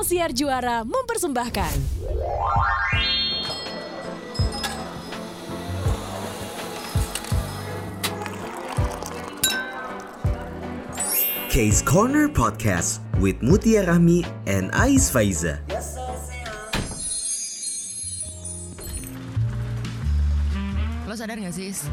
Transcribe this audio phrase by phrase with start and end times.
[0.00, 1.76] Ruang Siar Juara mempersembahkan.
[11.52, 15.60] Case Corner Podcast with Mutia Rahmi and Ais Faiza.
[21.04, 21.84] Lo sadar gak sih, Is?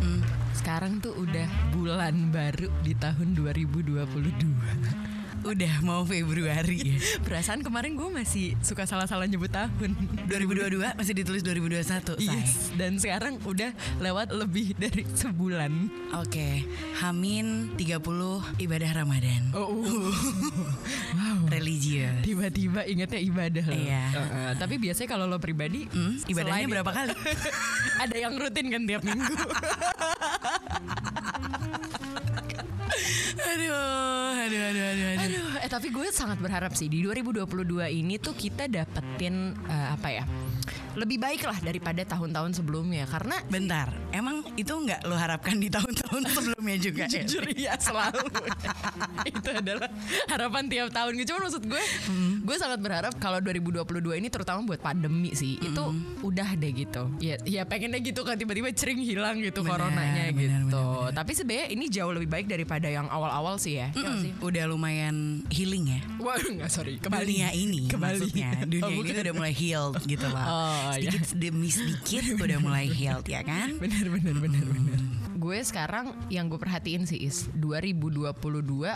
[0.56, 5.07] sekarang tuh udah bulan baru di tahun 2022.
[5.48, 6.98] Udah mau Februari ya.
[7.24, 9.96] Perasaan kemarin gue masih suka salah-salah nyebut tahun.
[10.28, 12.04] 2022 masih ditulis 2021 say.
[12.20, 15.72] Yes, dan sekarang udah lewat lebih dari sebulan.
[16.20, 16.68] Oke,
[17.00, 17.96] Hamin 30
[18.60, 19.42] ibadah Ramadan.
[19.56, 19.72] Oh,
[21.16, 21.40] wow.
[21.48, 22.28] Religius.
[22.28, 23.80] Tiba-tiba ingetnya ibadah loh.
[23.80, 24.04] Iya.
[24.12, 27.16] Heeh, tapi biasanya kalau lo pribadi, Hmm, ibadahnya berapa kali?
[28.04, 29.32] ada yang rutin kan tiap minggu.
[33.38, 33.74] aduh,
[34.44, 35.26] aduh, aduh, aduh, aduh.
[35.28, 37.46] Aduh, eh tapi gue sangat berharap sih di 2022
[37.92, 40.24] ini tuh kita dapetin eh, apa ya?
[40.98, 46.22] Lebih baik lah daripada tahun-tahun sebelumnya karena Bentar, emang itu nggak lo harapkan di tahun-tahun
[46.36, 47.06] sebelumnya juga?
[47.06, 47.22] ya?
[47.22, 48.26] jujur ya selalu.
[49.30, 49.90] Itu adalah
[50.26, 51.84] harapan tiap tahun gitu cuma maksud gue
[52.42, 53.84] gue sangat berharap kalau 2022
[54.16, 55.84] ini terutama buat pandemi sih itu
[56.24, 57.12] udah deh gitu.
[57.20, 60.48] Ya ya pengennya gitu kan tiba-tiba cering hilang gitu Benar, coronanya benar, gitu.
[60.48, 61.12] benar, benar.
[61.14, 63.92] tapi sebenarnya ini jauh lebih baik daripada yang awal-awal sih ya.
[63.94, 64.32] Sih.
[64.40, 66.00] Udah lumayan healing ya.
[66.18, 66.96] Wah nggak sorry.
[66.98, 68.18] Dunia ini Kembali.
[68.24, 68.50] maksudnya.
[68.64, 70.46] Dunia Oh, ini udah mulai healed gitu loh.
[70.58, 73.76] Oh, Sedikit demi sedikit udah mulai healed ya kan?
[73.76, 78.34] Bener bener bener bener gue sekarang yang gue perhatiin sih is 2022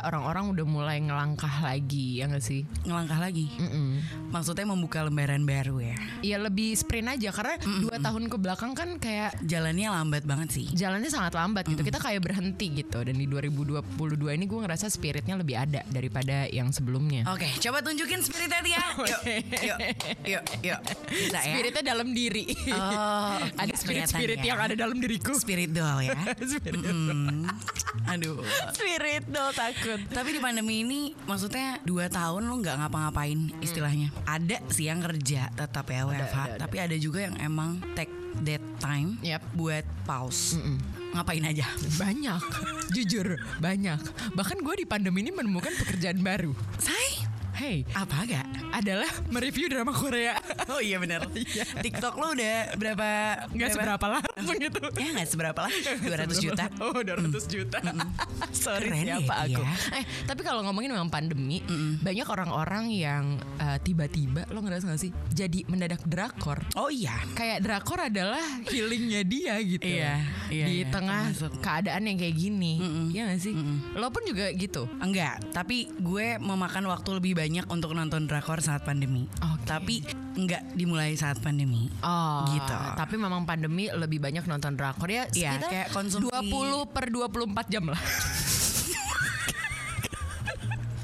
[0.02, 4.02] orang-orang udah mulai ngelangkah lagi ya gak sih Ngelangkah lagi Mm-mm.
[4.34, 8.98] Maksudnya membuka lembaran baru ya ya lebih sprint aja karena dua tahun ke belakang kan
[8.98, 13.26] kayak Jalannya lambat banget sih jalannya sangat lambat gitu kita kayak berhenti gitu dan di
[13.30, 13.86] 2022
[14.34, 18.84] ini gue ngerasa spiritnya lebih ada daripada yang sebelumnya Oke, coba tunjukin spiritnya Tia.
[19.12, 19.22] Yuk,
[19.64, 19.80] yuk,
[20.24, 20.80] yuk, yuk.
[21.10, 21.44] Bisa ya?
[21.44, 24.46] spiritnya dalam diri Oh, ada nggak spirit kelihatan spirit ya.
[24.54, 26.16] yang ada dalam diriku Spirit doll ya.
[26.52, 27.46] spirit Hmm.
[28.08, 28.42] Aduh.
[28.74, 34.10] spirit dong takut Tapi di pandemi ini maksudnya dua tahun lu nggak ngapa-ngapain istilahnya.
[34.26, 36.60] Ada sih yang kerja tetap ya WFH, ada, ada.
[36.60, 38.12] tapi ada juga yang emang take
[38.44, 39.44] that time Yap.
[39.54, 40.56] buat pause.
[41.12, 41.68] Ngapain aja?
[42.00, 42.40] banyak
[42.96, 44.00] jujur banyak
[44.32, 47.24] bahkan gue di pandemi ini menemukan pekerjaan baru Say,
[47.56, 48.48] hey apa gak?
[48.72, 50.36] Adalah mereview drama Korea
[50.68, 51.28] Oh iya benar.
[51.86, 53.08] TikTok lu udah berapa?
[53.50, 53.76] nggak berapa?
[53.76, 55.74] seberapa langsung gitu Ya nggak seberapa lah.
[56.32, 56.64] 200 juta.
[56.80, 57.78] Oh 200 juta
[58.56, 59.76] Sorry Keren ya, siapa aku Tia.
[59.94, 61.60] Eh tapi kalau ngomongin memang pandemi
[62.00, 63.24] Banyak orang-orang yang
[63.58, 67.16] eh, Tiba-tiba Lo ngerasa gak sih Jadi mendadak drakor Oh iya.
[67.34, 70.14] Kayak drakor adalah healingnya dia gitu Iya,
[70.48, 71.52] iya, Di iya, tengah termasuk.
[71.60, 72.74] keadaan yang kayak gini
[73.12, 73.54] Iya gak sih
[73.94, 78.82] Lo pun juga gitu Enggak, tapi gue memakan waktu lebih banyak untuk nonton drakor saat
[78.82, 79.26] pandemi.
[79.42, 79.66] Oke.
[79.66, 79.96] Tapi
[80.34, 81.90] enggak dimulai saat pandemi.
[82.00, 82.76] Oh, Gitu.
[82.96, 85.26] Tapi memang pandemi lebih banyak nonton drakor ya.
[85.32, 88.00] Iya, kayak konsumsi- 20 per 24 jam lah.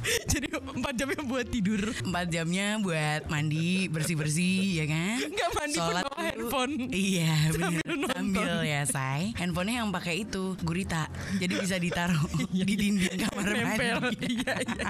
[0.31, 1.81] Jadi 4 jamnya buat tidur.
[2.03, 5.17] Empat jamnya buat mandi, bersih-bersih, ya kan?
[5.27, 6.25] Nggak mandi pun Sholat bawa dulu.
[6.27, 6.73] handphone.
[6.89, 7.57] Iya, bener.
[7.57, 8.13] Sambil nonton.
[8.13, 9.21] Sambil ya, say.
[9.35, 11.03] Handphonenya yang pakai itu, gurita.
[11.37, 12.23] Jadi bisa ditaruh
[12.55, 13.95] di dinding kamar Nempel.
[14.01, 14.25] mandi.
[14.37, 14.87] Iya, iya.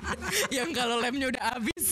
[0.61, 1.83] Yang kalau lemnya udah habis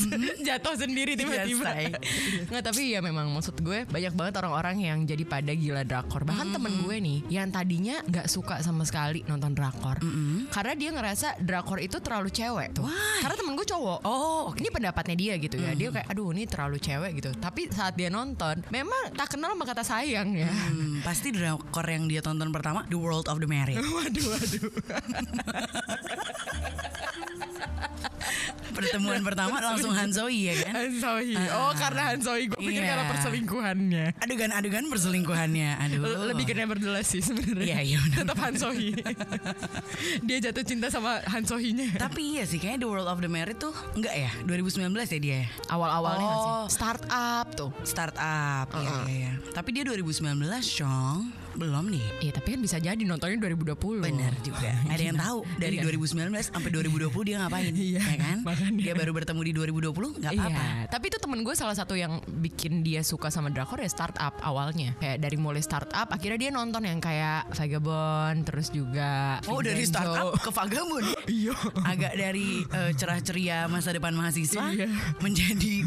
[0.42, 1.72] jatuh sendiri tiba-tiba.
[1.72, 2.46] Iya, say.
[2.52, 6.28] Nggak tapi ya memang maksud gue banyak banget orang-orang yang jadi pada gila drakor.
[6.28, 9.98] Bahkan temen gue nih yang tadinya nggak suka sama sekali nonton drakor.
[10.52, 12.84] Karena dia ngerasa drakor itu terlalu cewek tuh.
[12.86, 13.15] Why?
[13.22, 14.00] Karena temen gue cowok.
[14.04, 14.60] Oh, oke.
[14.60, 15.72] Ini pendapatnya dia gitu ya.
[15.78, 17.30] Dia kayak aduh ini terlalu cewek gitu.
[17.38, 20.50] Tapi saat dia nonton memang tak kenal sama kata sayang ya.
[20.50, 23.80] Hmm, pasti drakor yang dia tonton pertama The World of the Married.
[23.96, 24.70] Waduh waduh.
[28.72, 30.74] Pertemuan pertama langsung Hanzoi ya kan?
[30.78, 31.36] Hansoi.
[31.50, 32.90] Oh karena Hansoi gue pikir Iya.
[32.92, 34.06] karena perselingkuhannya.
[34.20, 35.70] Adegan-adegan perselingkuhannya.
[35.80, 36.28] Aduh.
[36.30, 37.80] Lebih ke nevertheless sih sebenarnya.
[37.80, 38.00] Iya, iya.
[38.14, 38.92] Tetap Hansohi.
[40.28, 41.96] dia jatuh cinta sama Hansohinya.
[41.96, 45.36] Tapi iya sih kayaknya The World of the Married tuh enggak ya 2019 ya dia
[45.42, 45.48] ya?
[45.70, 46.36] Awal-awalnya Oh.
[46.68, 46.76] sih.
[46.76, 47.72] Startup tuh.
[47.82, 49.32] Startup Iya iya iya.
[49.52, 50.36] Tapi dia 2019
[50.68, 54.02] Chong Belum nih Iya tapi kan bisa jadi nontonnya 2020.
[54.02, 55.88] Benar juga Ada yang tahu Dari Iya.
[55.88, 58.82] 2019 sampai 2020 dia ngapain Iya, Ya kan makanya.
[58.82, 62.14] Dia baru bertemu di 2020 nggak Iya, apa-apa tapi itu temen gue salah satu yang
[62.26, 64.96] bikin dia suka sama drakor ya startup awalnya.
[64.96, 69.92] Kayak dari mulai startup, akhirnya dia nonton yang kayak Vagabond, terus juga Oh dari Vincenzo.
[70.08, 71.06] startup ke Vagabond
[71.42, 71.54] Iya.
[71.82, 74.88] Agak dari eh, cerah ceria masa depan mahasiswa Iya.
[75.20, 75.84] Menjadi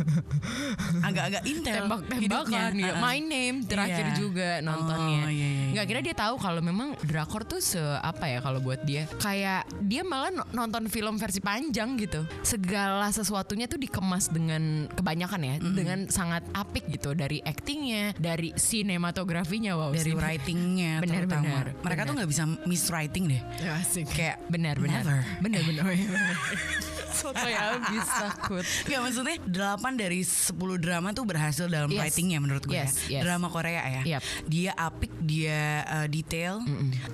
[1.01, 2.87] Agak-agak intel tembak-tembakan ya.
[2.91, 3.01] Uh-uh.
[3.01, 4.15] My Name terakhir Iya.
[4.15, 5.21] juga nontonnya.
[5.21, 8.59] Oh, iya, iya, nggak kira dia tahu kalau memang drakor tuh se apa ya kalau
[8.59, 14.29] buat dia kayak dia malah no- nonton film versi panjang gitu segala sesuatunya tuh dikemas
[14.29, 21.25] dengan kebanyakan ya dengan sangat apik gitu dari actingnya dari sinematografinya wow Dari writingnya Benar,
[21.25, 22.17] benar, Mereka tuh benar.
[22.17, 23.43] nggak bisa miswriting deh.
[23.59, 24.07] Ya, asik.
[24.09, 25.03] Kayak benar benar
[25.39, 25.85] benar benar
[27.11, 29.51] soto ya habis takut Gak maksudnya 8
[29.97, 31.99] dari 10 drama tuh berhasil dalam Yes.
[32.05, 33.19] writingnya menurut gue Yes, ya.
[33.19, 33.23] yes.
[33.27, 34.03] Drama Korea ya.
[34.07, 34.23] Yep.
[34.47, 35.48] Dia apik, dia
[35.85, 36.61] uh, detail,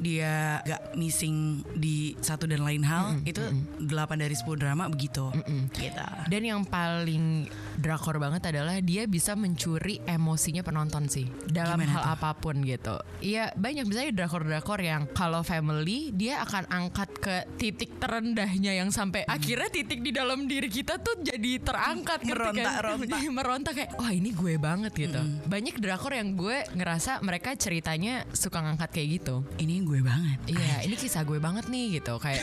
[0.01, 3.21] dia gak missing di satu dan lain hal.
[3.23, 3.43] Itu
[3.83, 3.89] 8
[4.19, 5.31] dari 10 drama begitu.
[5.75, 6.05] Gitu.
[6.31, 7.47] Dan yang paling
[7.79, 12.13] drakor banget adalah dia bisa mencuri emosinya penonton sih dalam Gimana hal tuh?
[12.19, 12.97] apa pun gitu.
[13.21, 19.27] Iya banyak misalnya drakor-drakor yang kalau family dia akan angkat ke titik terendahnya yang sampai
[19.29, 22.31] akhirnya titik di dalam diri kita tuh jadi terangkat kan?
[22.33, 23.15] Meronta-ronta.
[23.19, 25.21] Iya, meronta kayak wah ini gue banget gitu.
[25.47, 29.37] Banyak drakor yang gue ngerasa mereka ceritanya suka ngangkat kayak gitu.
[29.57, 30.39] Ini gue banget.
[30.49, 32.17] Iya, ini kisah gue banget nih gitu.
[32.19, 32.43] Kayak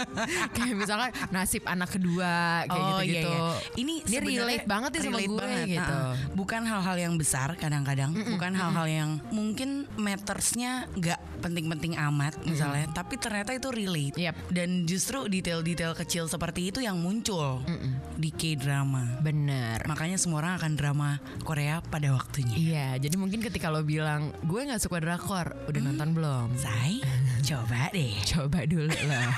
[0.54, 3.32] kayak misalkan nasib anak kedua kayak Oh, gitu-gitu.
[3.32, 3.70] iya, iya.
[3.78, 5.94] Ini Dia relate banget nih sama gue banget, gitu.
[5.94, 6.12] uh-uh.
[6.34, 13.18] Bukan hal-hal yang besar kadang-kadang, bukan hal-hal yang mungkin mattersnya nggak penting-penting amat misalnya, tapi
[13.18, 14.16] ternyata itu relate.
[14.16, 14.38] Yap.
[14.48, 17.60] Dan justru detail-detail kecil seperti itu yang muncul
[18.14, 19.18] di K-drama.
[19.18, 19.82] Bener.
[19.90, 22.54] Makanya semua orang akan drama Korea pada waktunya.
[22.54, 26.48] Iya, jadi mungkin ketika lo bilang gue nggak suka drakor, udah nonton belum?
[26.54, 27.02] Say,
[27.44, 28.12] coba deh.
[28.32, 29.30] Coba dulu loh.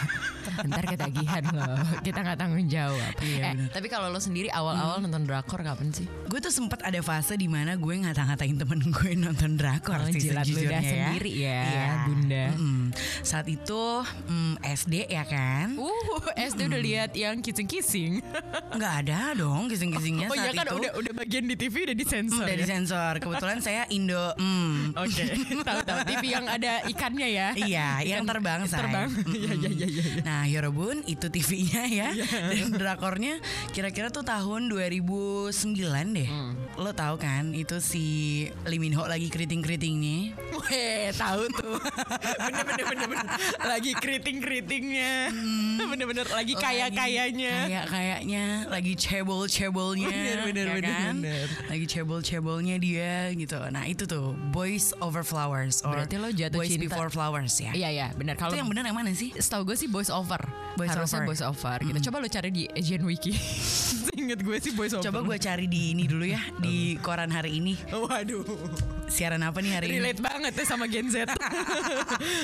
[0.63, 1.75] Ntar ketagihan loh.
[1.99, 3.13] Kita nggak tanggung jawab.
[3.19, 3.69] Iya, eh, bener.
[3.71, 6.05] tapi kalau lo sendiri awal-awal nonton drakor kapan sih?
[6.25, 10.21] Gue tuh sempat ada fase di mana gue ngata-ngatain temen gue nonton drakor Oh, sih
[10.23, 10.85] jilat ludah ya.
[10.85, 11.87] sendiri ya, Iya.
[12.05, 12.45] Bunda.
[12.53, 12.84] Mm-mm.
[13.23, 13.83] Saat itu
[14.29, 15.77] mm, SD ya kan?
[15.77, 18.23] Uh, SD udah lihat yang kissing-kissing.
[18.75, 20.77] Nggak ada dong kissing-kissingnya Oh saat iya kan itu.
[20.81, 22.45] udah udah bagian di TV udah disensor.
[22.45, 22.61] Udah ya?
[22.61, 23.13] disensor.
[23.21, 24.35] Kebetulan saya Indo.
[24.37, 24.77] mm.
[25.03, 25.25] Oke,
[25.63, 27.49] tahu-tahu TV yang ada ikannya ya.
[27.55, 28.79] Iya, yang Ikan terbang say.
[28.81, 29.09] Terbang.
[29.35, 30.05] Iya iya iya iya.
[30.23, 32.09] Nah, Yorobun itu TV-nya ya.
[32.55, 33.43] Dan drakornya
[33.75, 35.51] kira-kira tuh tahun 2009
[36.17, 36.29] deh.
[36.29, 36.55] Hmm.
[36.79, 38.05] Lo tahu kan itu si
[38.65, 40.33] Lee Min Ho lagi keriting-keritingnya.
[40.55, 41.77] Weh, tahu tuh.
[42.41, 43.27] bener bener bener bener.
[43.65, 45.33] Lagi keriting keritingnya.
[45.33, 45.74] Bener
[46.11, 47.55] bener lagi kaya kayanya.
[47.67, 51.15] Kayak kayaknya lagi cebol cebolnya, Bener, bener, bener, kan?
[51.21, 51.47] bener.
[51.71, 53.59] Lagi cebol cebolnya dia gitu.
[53.71, 56.85] Nah itu tuh Boys Over Flowers or Berarti lo jatuh Boys cinta.
[56.89, 57.73] Before Flowers ya.
[57.73, 58.37] Iya iya benar.
[58.37, 59.33] Kalau Itu yang benar yang mana sih?
[59.35, 60.41] Setahu gue sih Boys Over.
[60.75, 61.29] Boys Harusnya Over.
[61.31, 61.99] Boys Over gitu.
[62.11, 63.33] Coba lo cari di Asian Wiki.
[64.21, 65.05] Ingat gue sih Boys Over.
[65.07, 67.75] Coba gue cari di ini dulu ya di koran hari ini.
[67.91, 68.45] Waduh.
[69.05, 69.95] Siaran apa nih hari ini?
[70.01, 71.29] Relate banget ya sama Gen Z.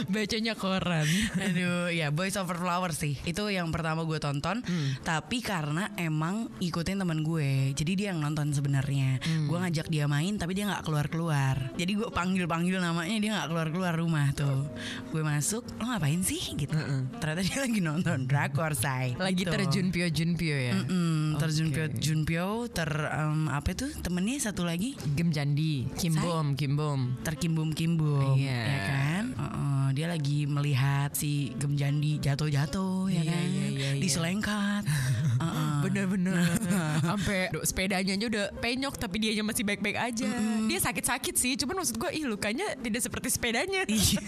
[0.06, 1.08] Bacanya koran.
[1.40, 3.16] Aduh, ya Boys Over Flowers sih.
[3.30, 4.58] Itu yang pertama gue tonton.
[4.60, 4.88] Hmm.
[5.00, 9.22] Tapi karena emang ikutin teman gue, jadi dia yang nonton sebenarnya.
[9.22, 9.46] Hmm.
[9.46, 11.54] Gue ngajak dia main, tapi dia nggak keluar keluar.
[11.74, 14.66] Jadi gue panggil panggil namanya, dia nggak keluar keluar rumah tuh.
[15.08, 16.42] Gue masuk, lo ngapain sih?
[16.52, 16.74] Gitu.
[17.16, 19.14] Ternyata dia lagi nonton drakor say.
[19.14, 19.48] Lagi Gitu.
[19.48, 20.74] terjun Pio Junpio ya.
[20.76, 21.74] Mm, terjun Oke.
[21.76, 26.20] Pyo Junpyo, ter em, apa itu temennya satu lagi Gem Jandi, Kim Say.
[26.20, 27.14] Bom, Kim Bom.
[27.22, 28.58] terkimbum-kimbum Iya.
[28.60, 29.69] ya kan Heeh,
[30.00, 33.44] dia lagi melihat si Gemjandi jatuh-jatuh ya Iya, kan?
[33.44, 34.00] iya, iya, iya.
[34.00, 34.88] diselengkat.
[35.84, 36.40] Bener-bener.
[37.04, 40.24] Sampai duh, sepedanya aja udah penyok Tapi dia masih baik-baik aja.
[40.64, 43.84] Dia sakit-sakit sih Cuman maksud gue Ih lukanya tidak seperti sepedanya.
[43.84, 44.24] Iya.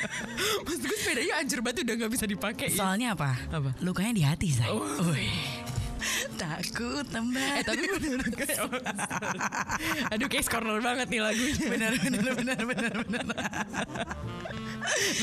[0.64, 2.72] Maksud gue sepedanya hancur banget Udah gak bisa dipakai.
[2.72, 3.36] Soalnya apa?
[3.52, 3.76] Apa?
[3.84, 5.12] lukanya di hati say Oh.
[6.40, 7.36] takut tambah.
[7.36, 8.56] Eh tapi bener kayak
[10.16, 11.66] Aduh case corner banget nih lagunya.
[11.68, 13.36] Benar benar benar benar benar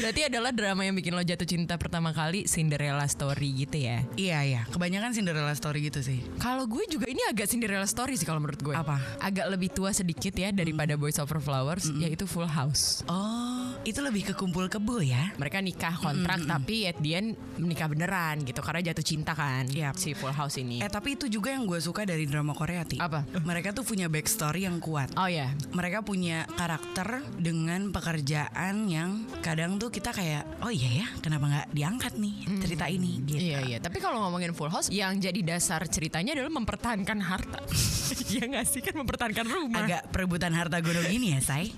[0.02, 4.04] Berarti adalah drama yang bikin lo jatuh cinta pertama kali Cinderella story gitu ya?
[4.20, 4.62] Iya iya.
[4.70, 6.20] Kebanyakan Cinderella story gitu sih.
[6.38, 8.76] Kalau gue juga ini agak Cinderella story sih kalau menurut gue.
[8.76, 9.00] Apa?
[9.24, 13.02] Agak lebih tua sedikit ya daripada Boys Over Flowers Yaitu Full House.
[13.08, 13.47] Oh
[13.88, 18.44] itu lebih ke kumpul kebo ya mereka nikah kontrak tapi at the end menikah beneran
[18.44, 19.96] gitu karena jatuh cinta kan Yap.
[19.96, 20.84] si Full House ini.
[20.84, 23.24] eh tapi itu juga yang gue suka dari drama Korea ti Apa?
[23.48, 29.80] mereka tuh punya backstory yang kuat Oh ya, mereka punya karakter dengan pekerjaan yang kadang
[29.80, 33.78] tuh kita kayak oh iya ya kenapa nggak diangkat nih cerita ini gitu iya iya.
[33.80, 37.60] Tapi kalau ngomongin Full House, yang jadi dasar ceritanya adalah mempertahankan harta.
[38.28, 39.84] Iya nggak sih kan mempertahankan rumah.
[39.84, 41.72] agak perebutan harta gunung ini ya say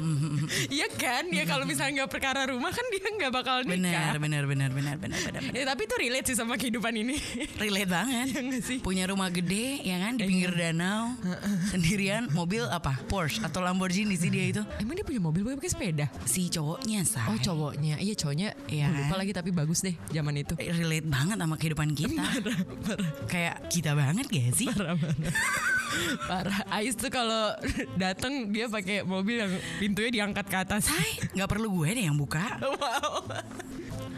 [0.76, 3.78] Iya kan, ya kalau misalnya nggak perkara rumah kan dia nggak bakal nikah.
[3.78, 5.40] benar benar benar benar benar benar.
[5.50, 7.16] Ya, tapi itu relate sih sama kehidupan ini.
[7.62, 8.78] relate banget Iya nggak sih?
[8.78, 11.14] punya rumah gede ya kan di pinggir danau
[11.72, 15.70] sendirian mobil apa Porsche atau Lamborghini sih dia itu Emang dia punya mobil bukan pakai
[15.70, 16.06] sepeda?
[16.24, 18.48] si cowoknya say Oh cowoknya, iya cowoknya.
[18.66, 19.18] Iya lupa kan?
[19.20, 20.54] lagi tapi bagus deh zaman itu.
[20.56, 22.22] relate banget sama kehidupan kita
[23.32, 24.96] kayak kita banget gak sih Parah.
[26.72, 27.54] Ais tuh kalau
[27.94, 30.90] datang dia pakai mobil yang pintunya diangkat ke atas.
[30.90, 32.44] Hai, nggak perlu gue deh yang buka.
[32.76, 33.24] Wow.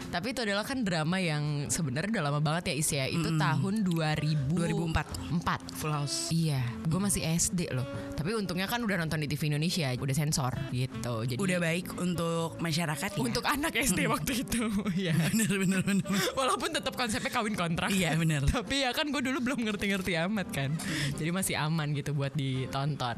[0.09, 3.05] Tapi itu adalah kan drama yang sebenarnya udah lama banget ya Is ya.
[3.05, 5.37] Itu tahun 2000 2004.
[5.37, 5.77] 4.
[5.77, 6.17] Full House.
[6.33, 7.85] Iya, gue masih SD loh.
[8.19, 11.23] Tapi untungnya kan udah nonton di TV Indonesia, udah sensor gitu.
[11.23, 13.19] Jadi Udah baik untuk masyarakat ya.
[13.21, 14.63] untuk anak SD waktu itu.
[14.99, 15.15] Iya.
[15.31, 16.03] bener bener bener.
[16.33, 17.87] Walaupun tetap konsepnya kawin kontrak.
[17.89, 18.43] Iya bener.
[18.43, 20.69] Tapi ya kan gue dulu belum ngerti-ngerti amat kan.
[21.15, 23.15] Jadi masih aman gitu buat ditonton.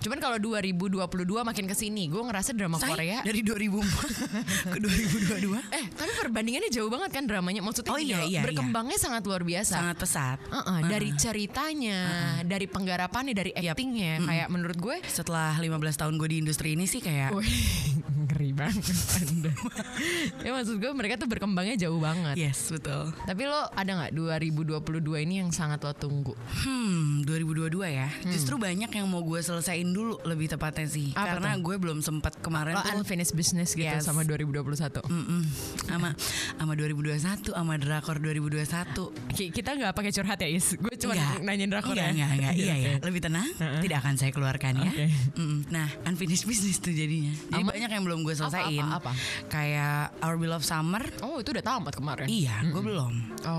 [0.00, 1.06] Cuman kalau 2022
[1.40, 3.22] makin ke sini, gue ngerasa drama Say, Korea.
[3.22, 7.62] dari 2004 ke 2022 Eh, tapi perbandingannya jauh banget kan dramanya.
[7.62, 9.74] Maksudnya Oh, iya, loh, iya, berkembangnya sangat luar biasa.
[9.76, 10.38] sangat pesat.
[10.46, 11.98] Uh-uh, dari ceritanya,
[12.42, 17.02] dari penggarapannya, dari actingnya, kayak menurut gue, Setelah 15 tahun gue di industri ini sih
[17.02, 17.34] kayak
[18.40, 19.52] ngeri banget Anda.
[20.44, 22.34] ya maksud gue mereka tuh berkembangnya jauh banget.
[22.34, 23.12] yes betul.
[23.20, 24.80] Tapi lo ada nggak 2022
[25.20, 26.32] ini yang sangat lo tunggu?
[26.64, 28.08] Hmm, 2022 ya.
[28.24, 31.12] Justru banyak yang mau gue selesain dulu lebih tepatnya sih.
[31.12, 34.00] Apa Karena gue belum sempet kemarin Lo tuh unfinished business gitu Yes.
[34.02, 35.04] sama 2021.
[35.04, 35.42] Mm-mm.
[35.82, 36.14] sama
[36.54, 40.72] sama 2021 sama drakor 2021 Ki- Kita nggak pakai curhat ya Is.
[40.74, 41.42] Gue cuma Enggak.
[41.42, 42.12] nanyain drakor enggak, ya.
[42.14, 43.48] enggak, enggak, iya ya lebih tenang
[43.82, 45.06] tidak akan saya keluarkan ya Oke.
[45.34, 45.58] Mm-mm.
[45.68, 49.12] nah unfinished business tuh jadinya jadi banyak yang belum gue selesaiin apa, apa?
[49.46, 52.26] kayak Our Beloved Summer Oh itu udah tamat kemarin.
[52.26, 53.12] iya gue belum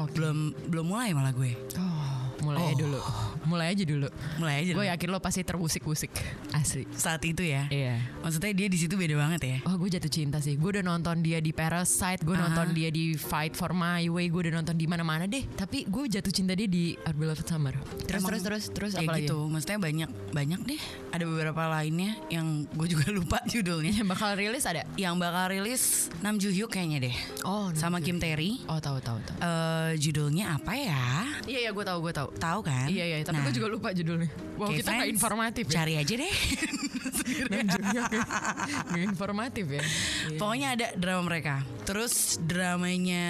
[0.04, 0.12] Oke.
[0.14, 0.38] belum
[0.68, 3.00] belum mulai malah gue Oh, mulai aja dulu.
[3.44, 4.08] Mulai aja dulu.
[4.38, 6.12] mulai aja Gue yakin lo pasti terusik-usik.
[6.52, 6.86] Asli.
[6.92, 7.66] saat itu ya?
[7.68, 7.98] Iya.
[8.20, 9.58] maksudnya dia di situ beda banget ya?
[9.66, 10.56] Oh gue jatuh cinta sih.
[10.56, 14.42] Gue udah nonton dia di Parasite Gue nonton dia di Fight for My Way Gue
[14.46, 15.42] udah nonton di mana mana deh.
[15.48, 17.74] Tapi gue jatuh cinta dia di Our Beloved Summer.
[18.04, 19.26] Terus Emang terus terus Terus apa lagi?
[19.26, 20.82] gitu maksudnya banyak banyak deh.
[21.10, 23.94] Ada beberapa lainnya yang gue juga lupa judulnya.
[23.96, 24.84] Yang bakal rilis ada?
[24.96, 27.16] yang bakal rilis Nam Joo Hyuk kayaknya deh.
[27.42, 29.38] Oh sama Kim Tae-ri Oh tahu tahu tahu.
[29.40, 31.04] Eh, judulnya apa ya?
[31.44, 32.30] Iya iya gue tahu gue tahu.
[32.36, 32.86] Tahu kan?
[32.86, 34.28] Iya iya Tapi Nah, gue juga lupa judulnya.
[34.60, 35.74] Wow kita nggak informatif ya.
[35.80, 36.34] cari aja deh
[37.48, 38.02] Dan juga
[38.88, 39.82] Nggak informatif ya.
[39.82, 40.38] Iya.
[40.38, 41.56] pokoknya ada drama mereka.
[41.82, 43.26] Terus dramanya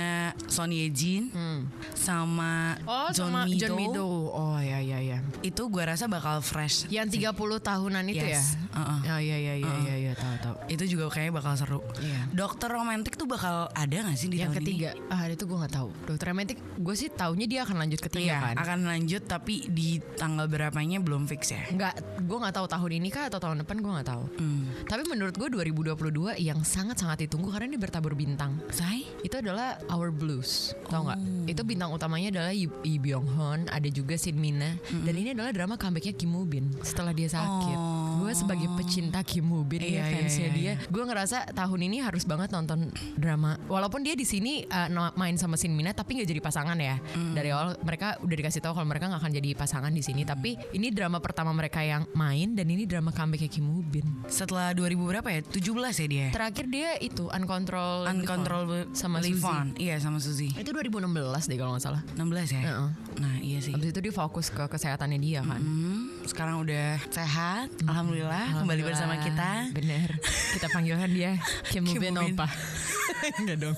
[0.46, 1.66] Son Ye Jin Hmm.
[1.94, 6.40] sama Oh John sama Mido John Mido Oh iya iya iya itu gue rasa bakal
[6.40, 6.86] fresh.
[6.88, 8.38] Yang 30 tahunan itu ya?
[8.38, 9.00] Yes, uh-uh.
[9.08, 10.56] Oh iya iya iya iya iya tahu tahu.
[10.68, 11.80] Itu juga kayaknya bakal seru.
[11.98, 12.30] Iya.
[12.32, 14.90] Dokter romantik tuh bakal ada gak sih di yang tahun ketiga?
[15.08, 15.90] Ah itu gue nggak tahu.
[16.06, 18.08] Dokter romantik gue sih taunya dia akan lanjut ini?
[18.08, 18.56] ketiga Iya, kan?
[18.58, 21.64] akan lanjut tapi di tanggal berapanya belum fix ya.
[21.68, 24.66] nggak gue nggak tahu tahun ini kah atau tahun depan gue nggak tahu Hmm.
[24.84, 25.94] tapi menurut gue 2022
[26.38, 29.06] yang sangat sangat ditunggu karena dia bertabur bintang Say?
[29.22, 31.46] itu adalah Our Blues tau nggak Oh.
[31.46, 35.52] itu bintang utamanya adalah Lee Lee Byung Hun ada juga Shin Mina dan ini adalah
[35.52, 38.11] drama comebacknya Kim Woo Bin setelah dia sakit Oh.
[38.22, 41.80] Gue sebagai pecinta Kim Woo Bin Iya, ya iya, fansnya iya, dia gue ngerasa tahun
[41.84, 46.16] ini harus banget nonton drama walaupun dia di sini uh, main sama Shin Mina tapi
[46.16, 47.34] nggak jadi pasangan ya Mm.
[47.34, 50.54] dari awal mereka udah dikasih tahu kalau mereka nggak akan jadi pasangan di sini tapi
[50.72, 54.96] ini drama pertama mereka yang main dan ini drama comebacknya Kim Woo Bin Setelah 2000
[55.02, 55.42] berapa ya?
[55.42, 55.66] 17
[55.98, 56.28] ya dia?
[56.30, 59.82] terakhir dia itu Uncontrolled Uncontrollable sama Live Suzy.
[59.82, 60.54] Iya sama Suzy.
[60.54, 61.10] itu 2016
[61.48, 62.62] deh kalau nggak salah 16 ya?
[62.62, 62.90] Heeh.
[63.18, 63.74] Nah iya sih.
[63.74, 65.58] Habis itu dia fokus ke kesehatannya dia kan.
[65.58, 67.68] Hmm, sekarang udah sehat.
[67.82, 69.72] Alhamdulillah, kembali bersama kita.
[69.72, 70.20] Bener.
[70.52, 71.40] Kita panggilkan dia
[71.72, 72.36] Kim Kim Mubin Woo Bin.
[72.36, 72.48] Opa.
[73.40, 73.78] Enggak dong.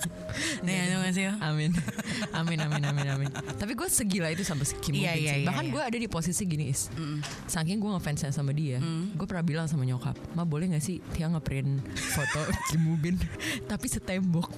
[0.63, 1.25] Nih, ano gak sih?
[1.41, 1.71] Amin.
[2.31, 3.29] Amin amin amin amin.
[3.59, 5.73] Tapi gue segila itu sama si Kim Iya, iya, iya, Bahkan iya.
[5.73, 6.87] gue ada di posisi gini is.
[7.49, 8.79] Saking gue ngefansnya sama dia,
[9.13, 11.81] gue pernah bilang sama nyokap, ma boleh gak sih Tia ngeprint
[12.15, 13.19] foto Kim Woo Bin
[13.67, 14.49] tapi setembok.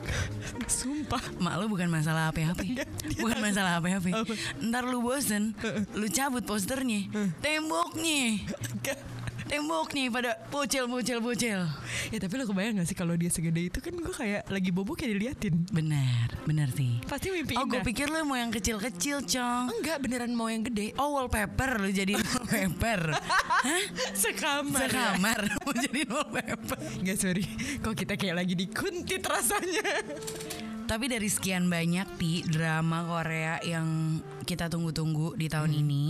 [0.69, 1.23] Sumpah.
[1.41, 2.63] Mak lu bukan masalah apa-apa.
[3.17, 4.27] Bukan masalah apa-apa.
[4.61, 5.57] Ntar lu bosen,
[5.97, 7.09] lu cabut posternya.
[7.41, 8.37] Temboknya.
[9.55, 11.63] Temboknya pada bocil bocil bocil.
[12.11, 14.99] Ya tapi lo kebayang gak sih kalau dia segede itu kan gue kayak lagi bobok
[14.99, 15.63] kayak diliatin.
[15.71, 16.99] Benar, benar sih.
[17.07, 19.71] Pasti mimpi Oh, gue pikir lu mau yang kecil-kecil, Cong.
[19.71, 20.91] Enggak beneran mau yang gede.
[20.99, 23.15] Oh, wallpaper lu jadi wallpaper.
[23.15, 23.83] Hah?
[24.11, 24.91] Sekamar.
[24.91, 26.79] Sekamar mau jadi wallpaper.
[26.99, 27.47] Enggak sorry.
[27.79, 30.03] Kok kita kayak lagi dikuntit rasanya.
[30.85, 36.03] Tapi dari sekian banyak di drama Korea yang kita tunggu-tunggu di tahun ini,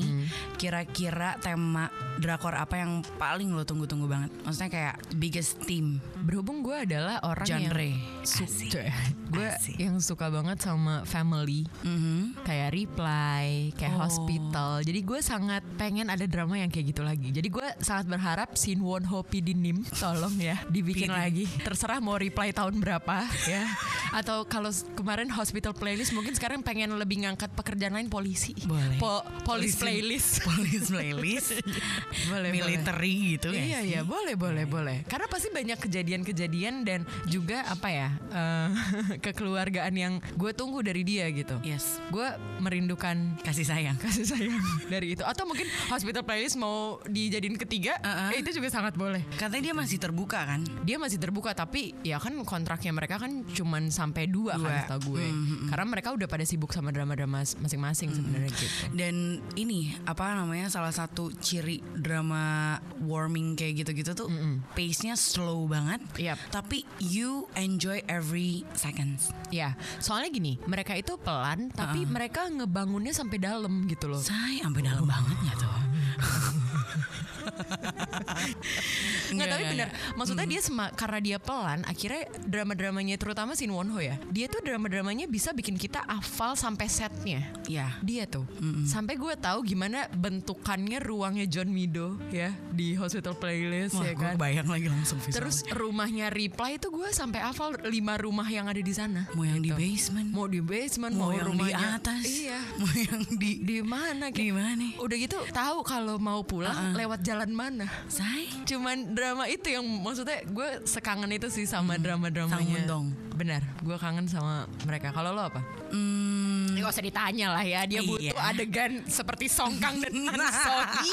[0.55, 4.31] kira-kira tema drakor apa yang paling lo tunggu-tunggu banget?
[4.41, 7.79] Maksudnya kayak biggest theme Berhubung gue adalah orang genre.
[7.85, 8.81] yang suka,
[9.33, 12.41] gue yang suka banget sama family, Mhm.
[12.41, 14.03] kayak Reply, kayak Oh.
[14.03, 14.81] Hospital.
[14.81, 17.29] Jadi gue sangat pengen ada drama yang kayak gitu lagi.
[17.29, 21.15] Jadi gue sangat berharap Shin Won Ho Pidinim, tolong ya dibikin Pidin.
[21.15, 21.45] lagi.
[21.61, 23.63] Terserah mau Reply tahun berapa ya.
[24.19, 28.57] Atau kalau kemarin Hospital Playlist mungkin sekarang pengen lebih ngangkat pekerjaan lain polisi.
[28.65, 28.97] Boleh.
[28.97, 30.41] Po- polis playlist.
[30.49, 31.49] police playlist,
[32.33, 34.09] Boleh, military gitu Iya nggak iya sih?
[34.09, 38.69] boleh boleh boleh karena pasti banyak kejadian-kejadian dan juga apa ya eh,
[39.25, 41.53] kekeluargaan yang gue tunggu dari dia gitu.
[41.61, 42.01] Yes.
[42.09, 42.25] Gue
[42.57, 43.93] merindukan Kasih sayang.
[44.01, 44.57] kasih sayang
[44.89, 48.33] dari itu atau mungkin hospital playlist mau dijadiin ketiga Uh-uh.
[48.33, 49.21] eh, itu juga sangat boleh.
[49.37, 50.65] Katanya dia masih terbuka kan?
[50.81, 54.65] Dia masih terbuka tapi ya kan kontraknya mereka kan cuman sampai dua, Dua.
[54.65, 55.25] kan setahu gue.
[55.69, 58.65] Karena mereka udah pada sibuk sama drama-drama masing-masing sebenarnya gitu.
[58.95, 59.15] Dan
[59.59, 64.27] ini apa namanya salah satu ciri drama warming kayak gitu-gitu tuh
[64.73, 65.99] pace-nya slow banget.
[66.17, 66.39] Yap.
[66.49, 69.29] Tapi you enjoy every seconds.
[69.51, 74.21] Ya, soalnya gini, mereka itu pelan tapi mereka ngebangunnya sampai dalam gitu loh.
[74.23, 75.73] Say, sampai dalam banget nggak tuh?
[79.35, 79.87] Nggak tapi bener.
[80.15, 84.61] Maksudnya dia sema- karena dia pelan Akhirnya drama-dramanya Terutama Shin Won Ho ya Dia tuh
[84.61, 87.41] drama-dramanya bisa bikin kita hafal sampai setnya.
[87.65, 87.97] Ya.
[88.01, 88.45] Dia tuh.
[88.85, 94.23] Sampai gue tahu gimana bentukannya ruangnya John Mido ya Di Hospital Playlist Wah, ya gue
[94.25, 94.35] kan?
[94.35, 95.35] bayang lagi langsung visual.
[95.35, 99.27] Terus rumahnya Reply itu gue sampai hafal lima rumah yang ada di sana.
[99.31, 99.75] Mau yang di Gitu.
[99.75, 101.87] basement, Mau di basement mau, Mau, yang di rumahnya.
[101.97, 102.59] atas, Iya.
[102.77, 104.85] Mau yang di Di mana di mana?
[104.95, 110.39] Udah gitu tahu kalau mau pulang lewat jalan mana Say, cuman drama itu yang maksudnya
[110.47, 112.55] gue sekangen itu sih sama drama-dramanya.
[112.63, 113.24] Sangwon-dong.
[113.35, 115.11] Benar, gue kangen sama mereka.
[115.11, 115.59] Kalau lo apa?
[115.91, 118.07] hmm, gak usah ditanya lah ya, dia Iya.
[118.07, 120.11] butuh adegan seperti Songkang dan
[120.65, 121.11] Sony.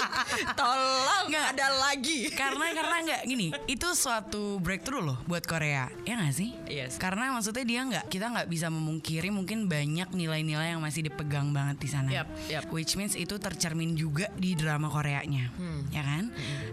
[0.54, 2.30] Tolong nggak ada lagi.
[2.32, 6.50] karena karena nggak gini, itu suatu breakthrough loh buat Korea, ya nggak sih?
[6.66, 6.96] Yes.
[6.96, 11.76] Karena maksudnya dia nggak, kita nggak bisa memungkiri mungkin banyak nilai-nilai yang masih dipegang banget
[11.78, 12.08] di sana.
[12.10, 12.62] Yap, yap.
[12.70, 15.50] Which means itu tercermin juga di drama Koreanya,
[15.90, 16.30] ya kan?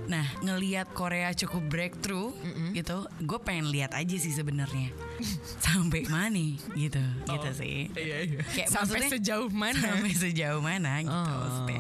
[0.07, 2.33] Nah, ngelihat Korea cukup breakthrough
[2.71, 4.89] gitu, gue pengen lihat aja sih sebenarnya
[5.65, 7.87] sampai mana gitu, gitu sih.
[7.93, 8.41] Iya, iya.
[8.43, 9.79] Kayak sampai sejauh mana?
[9.79, 11.25] Sampai sejauh mana gitu Oh.
[11.39, 11.79] maksudnya.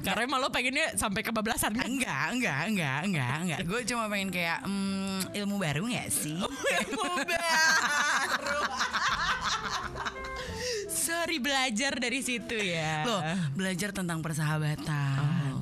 [0.00, 1.84] Karena emang lo pengennya sampai kebablasan kan?
[1.84, 3.58] Enggak, enggak, enggak, enggak, enggak.
[3.68, 6.40] Gue cuma pengen kayak mm, ilmu baru nggak sih?
[6.40, 8.60] Ilmu baru.
[10.90, 13.02] Sorry belajar dari situ ya.
[13.06, 13.22] Loh,
[13.54, 15.18] belajar tentang persahabatan,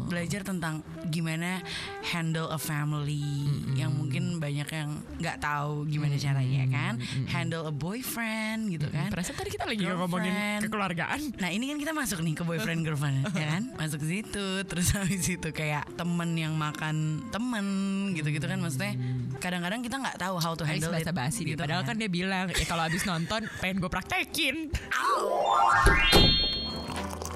[0.08, 1.60] belajar tentang gimana
[2.02, 3.44] handle a family.
[3.74, 6.92] Yang mungkin banyak yang nggak tahu gimana caranya kan,
[7.28, 9.08] handle a boyfriend gitu kan.
[9.08, 10.60] Perasaan tadi kita lagi ngomongin Girlfriend.
[10.64, 11.20] kekeluargaan.
[11.36, 13.62] Nah ini kan kita masuk nih ke boyfriend girlfriend ya kan?
[13.76, 17.66] Masuk ke situ Terus habis itu kayak temen yang makan temen
[18.12, 18.58] gitu-gitu kan?
[18.58, 18.96] Maksudnya
[19.38, 21.94] kadang-kadang kita nggak tahu how to handle bahasa basi gitu Padahal kan?
[21.94, 24.70] dia bilang, ya kalau abis nonton pengen gue praktekin.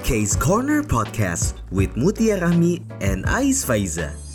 [0.03, 4.32] Case Corner Podcast with Mutia Rahmi and Ais Faiza.